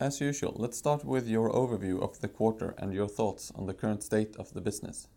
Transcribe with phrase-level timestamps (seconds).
[0.00, 3.74] As usual, let's start with your overview of the quarter and your thoughts on the
[3.74, 5.08] current state of the business.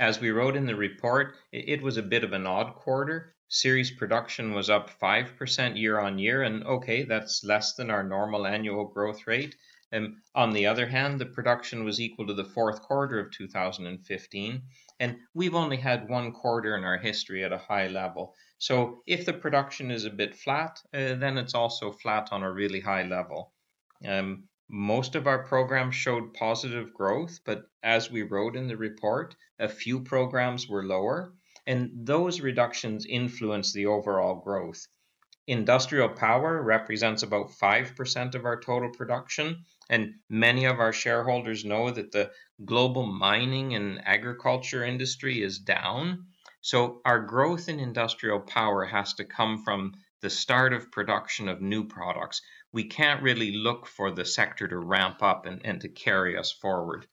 [0.00, 3.36] As we wrote in the report, it was a bit of an odd quarter.
[3.46, 9.24] Series production was up 5% year-on-year, and okay, that's less than our normal annual growth
[9.28, 9.54] rate.
[9.92, 14.62] And on the other hand, the production was equal to the fourth quarter of 2015,
[14.98, 18.34] and we've only had one quarter in our history at a high level.
[18.58, 22.52] So if the production is a bit flat, uh, then it's also flat on a
[22.52, 23.52] really high level.
[24.04, 29.36] Um, most of our programs showed positive growth, but as we wrote in the report,
[29.58, 31.32] a few programs were lower,
[31.66, 34.86] and those reductions influenced the overall growth.
[35.46, 41.90] Industrial power represents about 5% of our total production, and many of our shareholders know
[41.90, 42.32] that the
[42.64, 46.26] global mining and agriculture industry is down.
[46.60, 51.60] So our growth in industrial power has to come from the start of production of
[51.60, 52.40] new products.
[52.72, 57.06] We can't really look for the sector to ramp up and to carry us forward.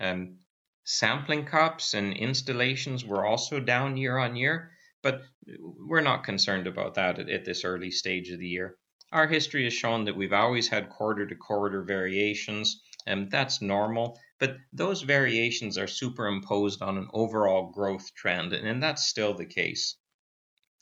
[0.00, 0.36] And
[0.84, 4.70] sampling cups and installations were also down year-on-year,
[5.02, 5.22] but
[5.58, 8.76] we're not concerned about that at this early stage of the year.
[9.12, 15.02] Our history has shown that we've always had quarter-to-quarter variations, and that's normal, but those
[15.02, 19.96] variations are superimposed on an overall growth trend, and that's still the case.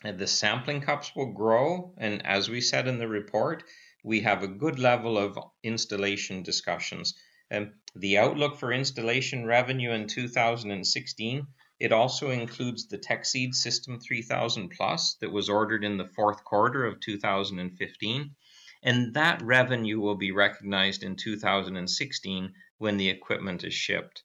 [0.05, 3.64] Uh, the sampling cups will grow, and as we said in the report,
[4.05, 7.14] we have a good level of installation discussions.
[7.50, 11.47] And the outlook for installation revenue in 2016,
[11.80, 16.84] it also includes the Teksid System 3000 Plus that was ordered in the fourth quarter
[16.84, 18.36] of 2015,
[18.83, 24.22] and that revenue will be recognized in 2016 when the equipment is shipped.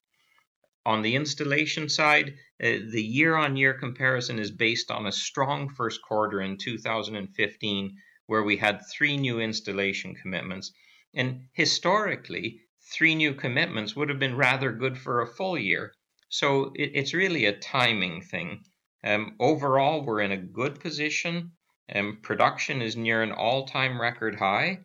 [0.83, 6.41] On the installation side, uh, the year-on-year comparison is based on a strong first quarter
[6.41, 10.73] in 2015, where we had three new installation commitments.
[11.13, 15.93] And historically, three new commitments would have been rather good for a full year.
[16.29, 18.63] So it's really a timing thing.
[19.03, 21.51] Um, overall, we're in a good position,
[21.89, 24.79] and production is near an all-time record high.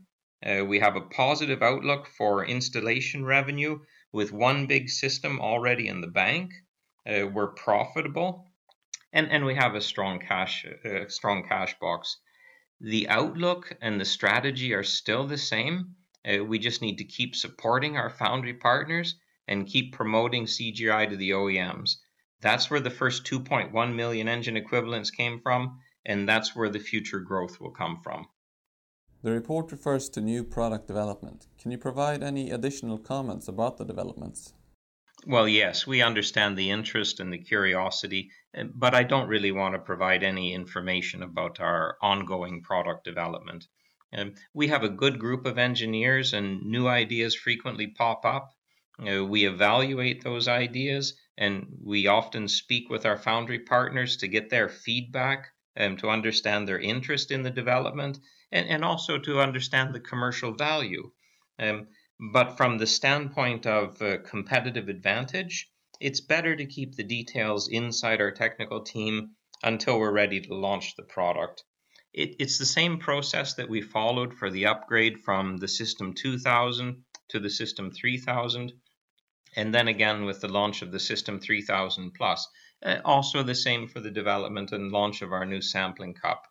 [0.45, 3.79] Uh, we have a positive outlook for installation revenue
[4.17, 6.51] with one big system already in the bank.
[7.05, 8.51] We're profitable,
[9.13, 12.17] and and we have a strong cash uh, strong cash box.
[12.81, 15.97] The outlook and the strategy are still the same.
[16.25, 19.17] We just need to keep supporting our foundry partners
[19.47, 21.97] and keep promoting CGI to the OEMs.
[22.41, 27.21] That's where the first 2.1 million engine equivalents came from, and that's where the future
[27.21, 28.27] growth will come from.
[29.23, 31.49] The report refers to new product development.
[31.59, 34.53] Can you provide any additional comments about the developments?
[35.27, 39.75] Well, yes, we understand the interest and the curiosity, eh, but I don't really want
[39.75, 43.67] to provide any information about our ongoing product development.
[44.13, 48.55] Um, we have a good group of engineers, and new ideas frequently pop up.
[48.99, 54.69] We evaluate those ideas, and we often speak with our foundry partners to get their
[54.69, 58.19] feedback and to understand their interest in the development
[58.53, 61.11] and also to understand the commercial value.
[61.59, 61.89] Um,
[62.33, 65.69] but from the standpoint of uh, competitive advantage,
[66.01, 69.31] it's better to keep the details inside our technical team
[69.63, 71.65] until we're ready to launch the product.
[72.13, 77.39] It's the same process that we followed for the upgrade from the System 2000 to
[77.39, 78.73] the System 3000,
[79.55, 82.49] and then again with the launch of the System 3000 Plus.
[82.85, 86.47] Uh, also the same for the development and launch of our new sampling cup.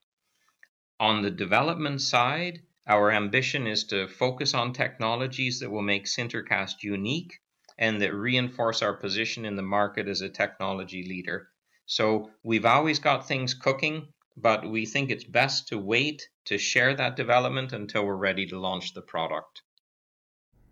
[1.00, 6.84] On the development side, our ambition is to focus on technologies that will make SinterCast
[6.84, 7.40] unique
[7.78, 11.50] and that reinforce our position in the market as a technology leader.
[11.86, 14.08] So we've always got things cooking,
[14.38, 18.60] but we think it's best to wait to share that development until we're ready to
[18.60, 19.62] launch the product.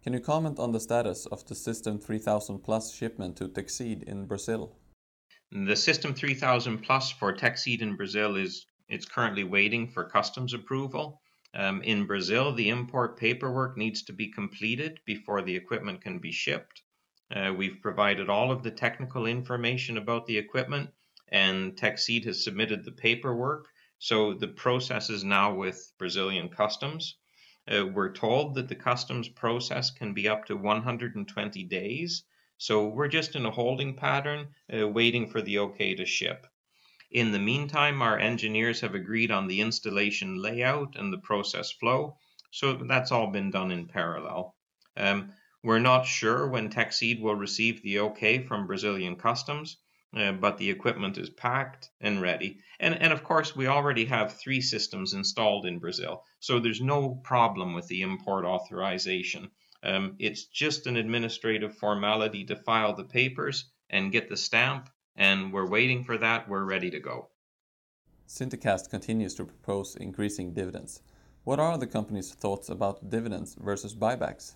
[0.03, 4.25] Can you comment on the status of the System 3000 Plus shipment to Teksid in
[4.25, 4.75] Brazil?
[5.55, 11.21] The System 3000 Plus for Teksid in Brazil is it's currently waiting for customs approval.
[11.53, 16.31] Um, in Brazil, the import paperwork needs to be completed before the equipment can be
[16.31, 16.81] shipped.
[17.29, 20.89] Uh, we've provided all of the technical information about the equipment,
[21.27, 23.67] and Teksid has submitted the paperwork,
[23.99, 27.15] so the process is now with Brazilian customs.
[27.67, 32.23] Uh, we're told that the customs process can be up to 120 days,
[32.63, 36.47] so we're just in a holding pattern, waiting for the okay to ship.
[37.11, 42.17] In the meantime, our engineers have agreed on the installation layout and the process flow,
[42.51, 44.55] so that's all been done in parallel.
[45.65, 49.77] We're not sure when Teksid will receive the okay from Brazilian customs,
[50.13, 52.59] uh, but the equipment is packed and ready.
[52.79, 57.15] And, and of course, we already have three systems installed in Brazil, so there's no
[57.23, 59.51] problem with the import authorization.
[59.83, 65.51] Um, it's just an administrative formality to file the papers and get the stamp, and
[65.51, 66.47] we're waiting for that.
[66.47, 67.29] We're ready to go.
[68.27, 71.01] SinterCast continues to propose increasing dividends.
[71.43, 74.55] What are the company's thoughts about dividends versus buybacks?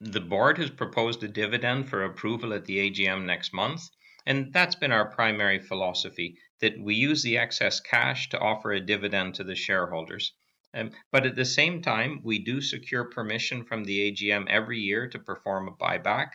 [0.00, 3.88] The board has proposed a dividend for approval at the AGM next month,
[4.26, 8.80] and that's been our primary philosophy that we use the excess cash to offer a
[8.80, 10.32] dividend to the shareholders.
[10.74, 15.06] Um, but at the same time, we do secure permission from the AGM every year
[15.08, 16.30] to perform a buyback.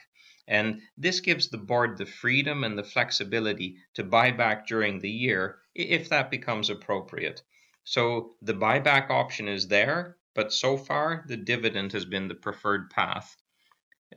[0.48, 5.10] And this gives the board the freedom and the flexibility to buy back during the
[5.10, 7.42] year if that becomes appropriate.
[7.84, 12.90] So the buyback option is there, but so far the dividend has been the preferred
[12.90, 13.36] path.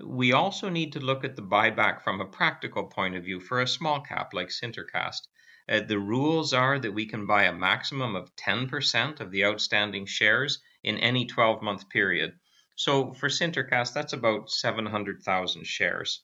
[0.04, 3.60] We also need to look at the buyback from a practical point of view for
[3.60, 5.22] a small cap like Sintercast.
[5.70, 10.04] Uh, the rules are that we can buy a maximum of 10% of the outstanding
[10.04, 12.36] shares in any 12 month period.
[12.74, 16.22] So for Sintercast, that's about 700,000 shares.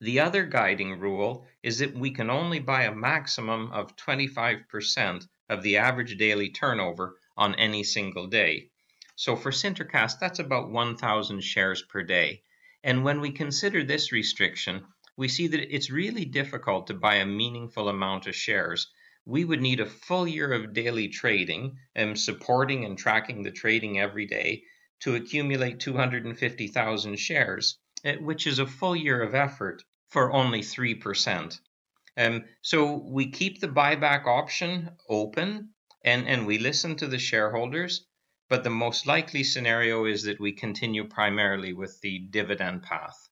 [0.00, 5.62] The other guiding rule is that we can only buy a maximum of 25% of
[5.62, 8.70] the average daily turnover on any single day.
[9.14, 12.42] So for Sintercast, that's about 1,000 shares per day.
[12.82, 14.84] And when we consider this restriction,
[15.22, 18.88] we see that it's really difficult to buy a meaningful amount of shares.
[19.24, 24.00] We would need a full year of daily trading and supporting and tracking the trading
[24.00, 24.64] every day
[25.02, 31.60] to accumulate 250,000 shares, eh, which is a full year of effort for only 3%.
[32.16, 35.70] Um, so we keep the buyback option open
[36.04, 38.04] and, and we listen to the shareholders
[38.48, 43.30] but the most likely scenario is that we continue primarily with the dividend path.